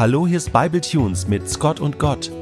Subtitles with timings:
[0.00, 2.32] Hallo, hier ist Bible Tunes mit Scott und Gott.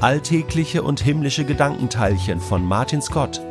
[0.00, 3.42] Alltägliche und himmlische Gedankenteilchen von Martin Scott.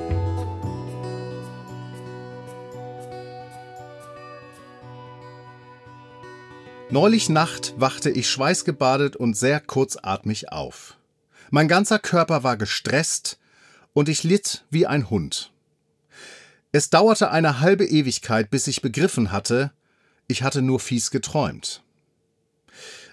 [6.89, 10.97] Neulich Nacht wachte ich schweißgebadet und sehr kurzatmig auf.
[11.51, 13.37] Mein ganzer Körper war gestresst
[13.93, 15.51] und ich litt wie ein Hund.
[16.71, 19.73] Es dauerte eine halbe Ewigkeit, bis ich begriffen hatte,
[20.27, 21.83] ich hatte nur fies geträumt.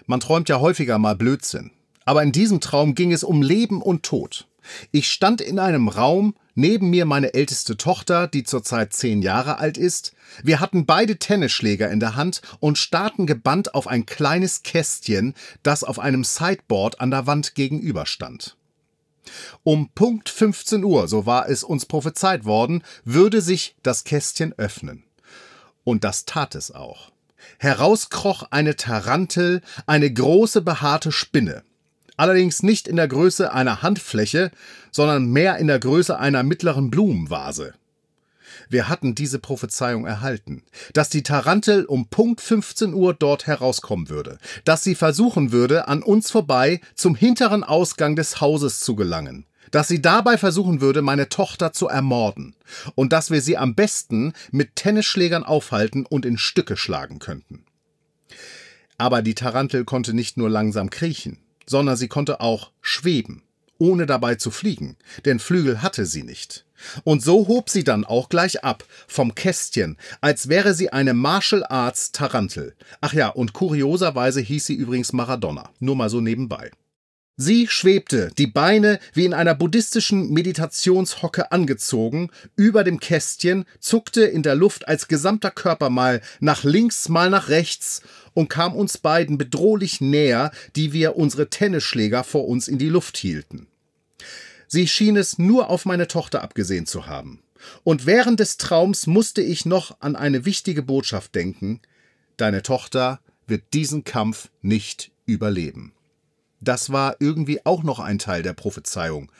[0.05, 1.71] Man träumt ja häufiger mal Blödsinn.
[2.05, 4.47] Aber in diesem Traum ging es um Leben und Tod.
[4.91, 9.77] Ich stand in einem Raum, neben mir meine älteste Tochter, die zurzeit zehn Jahre alt
[9.77, 10.13] ist.
[10.43, 15.33] Wir hatten beide Tennisschläger in der Hand und starrten gebannt auf ein kleines Kästchen,
[15.63, 18.55] das auf einem Sideboard an der Wand gegenüberstand.
[19.63, 25.03] Um Punkt 15 Uhr, so war es uns prophezeit worden, würde sich das Kästchen öffnen.
[25.83, 27.11] Und das tat es auch.
[27.59, 31.63] Herauskroch eine Tarantel, eine große behaarte Spinne.
[32.17, 34.51] Allerdings nicht in der Größe einer Handfläche,
[34.91, 37.73] sondern mehr in der Größe einer mittleren Blumenvase.
[38.69, 44.37] Wir hatten diese Prophezeiung erhalten, dass die Tarantel um Punkt 15 Uhr dort herauskommen würde,
[44.63, 49.45] dass sie versuchen würde, an uns vorbei zum hinteren Ausgang des Hauses zu gelangen,
[49.75, 52.55] dass sie dabei versuchen würde, meine Tochter zu ermorden
[52.95, 57.65] und dass wir sie am besten mit Tennisschlägern aufhalten und in Stücke schlagen könnten.
[58.97, 63.43] Aber die Tarantel konnte nicht nur langsam kriechen, sondern sie konnte auch schweben,
[63.77, 64.95] ohne dabei zu fliegen,
[65.25, 66.65] denn Flügel hatte sie nicht.
[67.03, 71.65] Und so hob sie dann auch gleich ab vom Kästchen, als wäre sie eine Martial
[71.65, 72.75] Arts Tarantel.
[73.01, 76.71] Ach ja, und kurioserweise hieß sie übrigens Maradona, nur mal so nebenbei.
[77.37, 84.41] Sie schwebte, die Beine wie in einer buddhistischen Meditationshocke angezogen, über dem Kästchen, zuckte in
[84.41, 88.01] der Luft als gesamter Körper mal nach links, mal nach rechts
[88.33, 93.17] und kam uns beiden bedrohlich näher, die wir unsere Tennisschläger vor uns in die Luft
[93.17, 93.67] hielten.
[94.67, 97.41] Sie schien es nur auf meine Tochter abgesehen zu haben.
[97.83, 101.81] Und während des Traums musste ich noch an eine wichtige Botschaft denken.
[102.37, 105.94] Deine Tochter wird diesen Kampf nicht überleben.
[106.65, 109.31] Das war irgendwie auch noch ein Teil der Prophezeiung,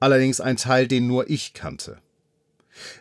[0.00, 1.98] allerdings ein Teil, den nur ich kannte.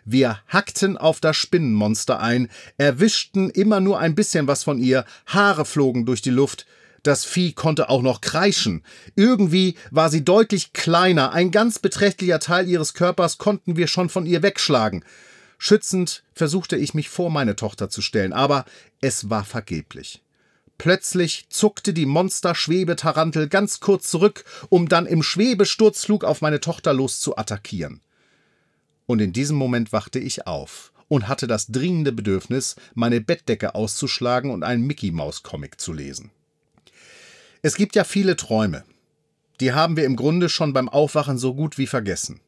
[0.06, 5.66] Wir hackten auf das Spinnenmonster ein, erwischten immer nur ein bisschen was von ihr, Haare
[5.66, 6.68] flogen durch die Luft,
[7.02, 8.82] das Vieh konnte auch noch kreischen.
[9.16, 14.26] Irgendwie war sie deutlich kleiner, ein ganz beträchtlicher Teil ihres Körpers konnten wir schon von
[14.26, 15.04] ihr wegschlagen.
[15.58, 18.66] Schützend versuchte ich mich vor meine Tochter zu stellen, aber
[19.02, 20.23] es war vergeblich.
[20.84, 27.22] Plötzlich zuckte die Monster-Schwebetarantel ganz kurz zurück, um dann im Schwebesturzflug auf meine Tochter los
[27.22, 28.02] zu attackieren.
[29.06, 34.52] Und in diesem Moment wachte ich auf und hatte das dringende Bedürfnis, meine Bettdecke auszuschlagen
[34.52, 36.32] und einen Mickey-Maus-Comic zu lesen.
[37.62, 38.84] Es gibt ja viele Träume.
[39.62, 42.42] Die haben wir im Grunde schon beim Aufwachen so gut wie vergessen.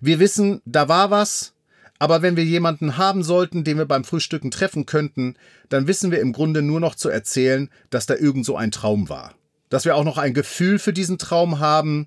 [0.00, 1.52] Wir wissen, da war was,
[1.98, 5.36] aber wenn wir jemanden haben sollten, den wir beim Frühstücken treffen könnten,
[5.68, 9.08] dann wissen wir im Grunde nur noch zu erzählen, dass da irgend so ein Traum
[9.08, 9.34] war.
[9.68, 12.06] Dass wir auch noch ein Gefühl für diesen Traum haben,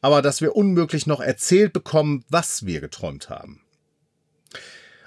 [0.00, 3.60] aber dass wir unmöglich noch erzählt bekommen, was wir geträumt haben.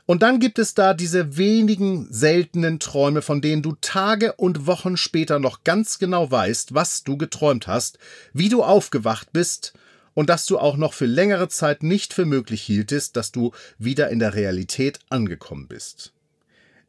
[0.07, 4.95] Und dann gibt es da diese wenigen seltenen Träume, von denen du Tage und Wochen
[4.95, 7.99] später noch ganz genau weißt, was du geträumt hast,
[8.31, 9.73] wie du aufgewacht bist
[10.17, 14.09] und dass du auch noch für längere Zeit nicht für möglich hieltest, dass du wieder
[14.09, 16.11] in der Realität angekommen bist.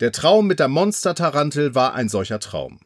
[0.00, 2.80] Der Traum mit der Monster-Tarantel war ein solcher Traum.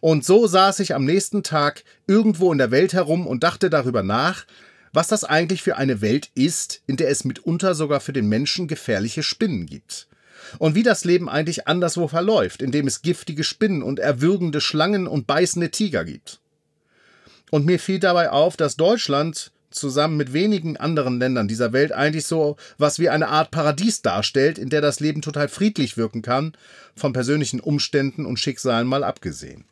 [0.00, 4.02] Und so saß ich am nächsten Tag irgendwo in der Welt herum und dachte darüber
[4.02, 4.44] nach,
[4.92, 8.66] was das eigentlich für eine Welt ist, in der es mitunter sogar für den Menschen
[8.66, 10.08] gefährliche Spinnen gibt.
[10.58, 15.28] Und wie das Leben eigentlich anderswo verläuft, indem es giftige Spinnen und erwürgende Schlangen und
[15.28, 16.40] beißende Tiger gibt.
[17.52, 22.26] Und mir fiel dabei auf, dass Deutschland zusammen mit wenigen anderen Ländern dieser Welt eigentlich
[22.26, 26.52] so was wie eine Art Paradies darstellt, in der das Leben total friedlich wirken kann,
[26.94, 29.64] von persönlichen Umständen und Schicksalen mal abgesehen.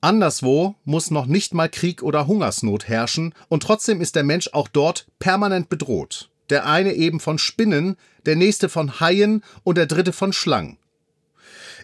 [0.00, 4.68] Anderswo muss noch nicht mal Krieg oder Hungersnot herrschen, und trotzdem ist der Mensch auch
[4.68, 6.28] dort permanent bedroht.
[6.50, 10.76] Der eine eben von Spinnen, der nächste von Haien und der dritte von Schlangen.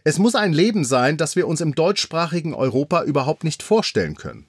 [0.05, 4.47] Es muss ein Leben sein, das wir uns im deutschsprachigen Europa überhaupt nicht vorstellen können.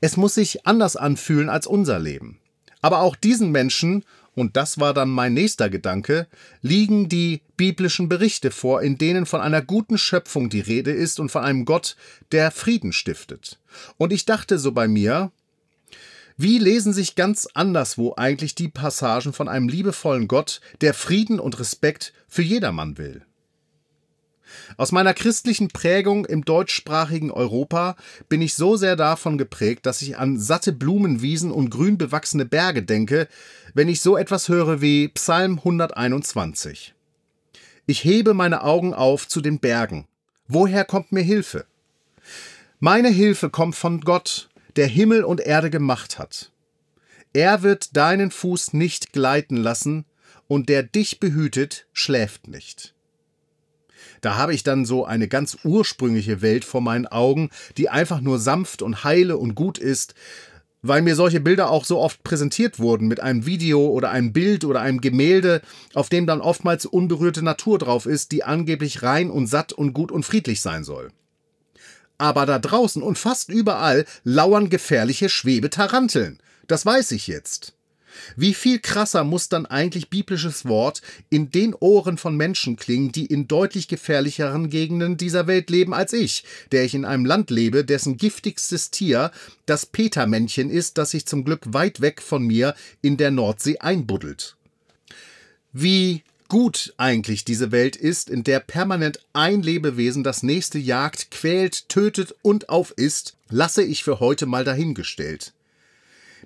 [0.00, 2.38] Es muss sich anders anfühlen als unser Leben.
[2.86, 4.04] Aber auch diesen Menschen,
[4.36, 6.28] und das war dann mein nächster Gedanke,
[6.62, 11.30] liegen die biblischen Berichte vor, in denen von einer guten Schöpfung die Rede ist und
[11.30, 11.96] von einem Gott,
[12.30, 13.58] der Frieden stiftet.
[13.96, 15.32] Und ich dachte so bei mir,
[16.36, 21.58] wie lesen sich ganz anderswo eigentlich die Passagen von einem liebevollen Gott, der Frieden und
[21.58, 23.22] Respekt für jedermann will?
[24.76, 27.96] Aus meiner christlichen Prägung im deutschsprachigen Europa
[28.28, 32.82] bin ich so sehr davon geprägt, dass ich an satte Blumenwiesen und grün bewachsene Berge
[32.82, 33.28] denke,
[33.74, 36.94] wenn ich so etwas höre wie Psalm 121.
[37.86, 40.06] Ich hebe meine Augen auf zu den Bergen.
[40.48, 41.66] Woher kommt mir Hilfe?
[42.80, 46.50] Meine Hilfe kommt von Gott, der Himmel und Erde gemacht hat.
[47.32, 50.04] Er wird deinen Fuß nicht gleiten lassen,
[50.48, 52.94] und der dich behütet, schläft nicht.
[54.20, 58.38] Da habe ich dann so eine ganz ursprüngliche Welt vor meinen Augen, die einfach nur
[58.38, 60.14] sanft und heile und gut ist,
[60.82, 64.64] weil mir solche Bilder auch so oft präsentiert wurden mit einem Video oder einem Bild
[64.64, 65.62] oder einem Gemälde,
[65.94, 70.12] auf dem dann oftmals unberührte Natur drauf ist, die angeblich rein und satt und gut
[70.12, 71.10] und friedlich sein soll.
[72.18, 76.38] Aber da draußen und fast überall lauern gefährliche Schwebetaranteln.
[76.66, 77.75] Das weiß ich jetzt.
[78.36, 83.26] Wie viel krasser muss dann eigentlich biblisches Wort in den Ohren von Menschen klingen, die
[83.26, 87.84] in deutlich gefährlicheren Gegenden dieser Welt leben als ich, der ich in einem Land lebe,
[87.84, 89.30] dessen giftigstes Tier
[89.66, 94.56] das Petermännchen ist, das sich zum Glück weit weg von mir in der Nordsee einbuddelt.
[95.72, 101.88] Wie gut eigentlich diese Welt ist, in der permanent ein Lebewesen das nächste jagt, quält,
[101.88, 105.52] tötet und aufisst, lasse ich für heute mal dahingestellt.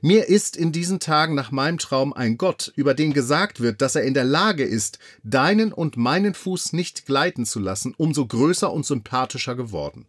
[0.01, 3.97] Mir ist in diesen Tagen nach meinem Traum ein Gott, über den gesagt wird, dass
[3.97, 8.73] er in der Lage ist, deinen und meinen Fuß nicht gleiten zu lassen, umso größer
[8.73, 10.07] und sympathischer geworden.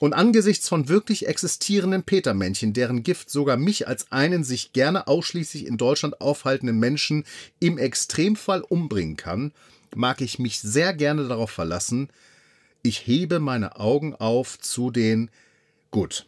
[0.00, 5.66] Und angesichts von wirklich existierenden Petermännchen, deren Gift sogar mich als einen sich gerne ausschließlich
[5.66, 7.24] in Deutschland aufhaltenden Menschen
[7.58, 9.52] im Extremfall umbringen kann,
[9.96, 12.10] mag ich mich sehr gerne darauf verlassen,
[12.82, 15.30] ich hebe meine Augen auf zu den
[15.90, 16.26] Gut,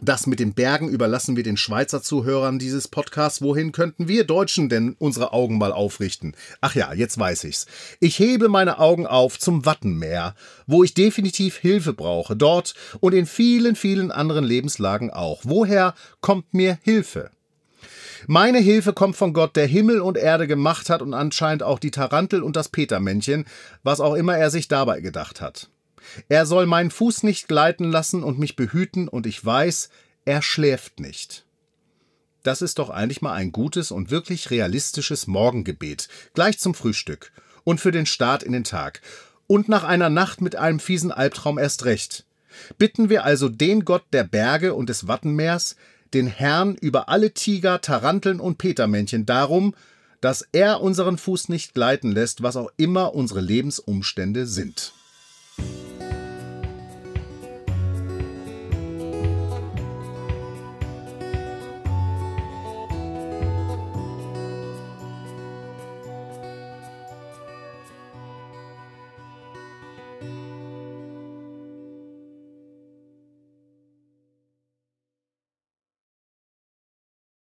[0.00, 3.40] das mit den Bergen überlassen wir den Schweizer Zuhörern dieses Podcasts.
[3.40, 6.34] Wohin könnten wir Deutschen denn unsere Augen mal aufrichten?
[6.60, 7.66] Ach ja, jetzt weiß ich's.
[7.98, 10.34] Ich hebe meine Augen auf zum Wattenmeer,
[10.66, 12.36] wo ich definitiv Hilfe brauche.
[12.36, 15.40] Dort und in vielen, vielen anderen Lebenslagen auch.
[15.44, 17.30] Woher kommt mir Hilfe?
[18.26, 21.90] Meine Hilfe kommt von Gott, der Himmel und Erde gemacht hat und anscheinend auch die
[21.90, 23.46] Tarantel und das Petermännchen,
[23.82, 25.70] was auch immer er sich dabei gedacht hat.
[26.28, 29.90] Er soll meinen Fuß nicht gleiten lassen und mich behüten, und ich weiß,
[30.24, 31.44] er schläft nicht.
[32.42, 37.32] Das ist doch eigentlich mal ein gutes und wirklich realistisches Morgengebet, gleich zum Frühstück
[37.64, 39.02] und für den Start in den Tag.
[39.48, 42.24] Und nach einer Nacht mit einem fiesen Albtraum erst recht.
[42.78, 45.76] Bitten wir also den Gott der Berge und des Wattenmeers,
[46.14, 49.74] den Herrn über alle Tiger, Taranteln und Petermännchen darum,
[50.20, 54.92] dass er unseren Fuß nicht gleiten lässt, was auch immer unsere Lebensumstände sind.